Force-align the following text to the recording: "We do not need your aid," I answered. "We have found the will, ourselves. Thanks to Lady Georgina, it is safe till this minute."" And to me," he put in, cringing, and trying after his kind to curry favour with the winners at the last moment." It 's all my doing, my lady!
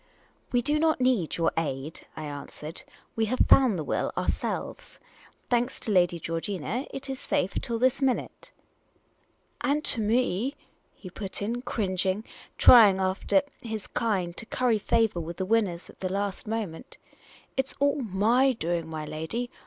"We 0.51 0.63
do 0.63 0.79
not 0.79 0.99
need 0.99 1.37
your 1.37 1.51
aid," 1.55 2.07
I 2.17 2.23
answered. 2.23 2.81
"We 3.15 3.25
have 3.25 3.37
found 3.47 3.77
the 3.77 3.83
will, 3.83 4.11
ourselves. 4.17 4.97
Thanks 5.47 5.79
to 5.81 5.91
Lady 5.91 6.17
Georgina, 6.17 6.87
it 6.91 7.07
is 7.07 7.19
safe 7.19 7.53
till 7.61 7.77
this 7.77 8.01
minute."" 8.01 8.51
And 9.61 9.83
to 9.85 10.01
me," 10.01 10.55
he 10.95 11.11
put 11.11 11.39
in, 11.43 11.61
cringing, 11.61 12.23
and 12.25 12.27
trying 12.57 12.97
after 12.99 13.43
his 13.61 13.85
kind 13.85 14.35
to 14.37 14.47
curry 14.47 14.79
favour 14.79 15.19
with 15.19 15.37
the 15.37 15.45
winners 15.45 15.87
at 15.87 15.99
the 15.99 16.11
last 16.11 16.47
moment." 16.47 16.97
It 17.55 17.67
's 17.69 17.75
all 17.79 18.01
my 18.01 18.53
doing, 18.53 18.87
my 18.89 19.05
lady! 19.05 19.51